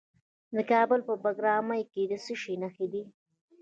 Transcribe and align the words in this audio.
د 0.55 0.57
کابل 0.71 0.99
په 1.07 1.13
بګرامي 1.23 1.81
کې 1.91 2.03
د 2.11 2.13
څه 2.25 2.33
شي 2.41 2.53
نښې 2.61 2.87
دي؟ 2.93 3.03